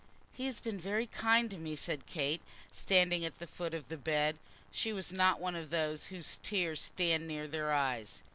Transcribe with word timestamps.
"He 0.33 0.47
has 0.47 0.59
been 0.59 0.79
very 0.79 1.05
kind 1.05 1.47
to 1.51 1.59
me," 1.59 1.75
said 1.75 2.07
Kate, 2.07 2.41
standing 2.71 3.23
at 3.23 3.37
the 3.37 3.45
foot 3.45 3.75
of 3.75 3.87
the 3.87 3.97
bed. 3.97 4.39
She 4.71 4.91
was 4.91 5.11
not 5.13 5.39
one 5.39 5.53
of 5.55 5.69
those 5.69 6.07
whose 6.07 6.39
tears 6.41 6.81
stand 6.81 7.27
near 7.27 7.47
their 7.47 7.71
eyes. 7.71 8.23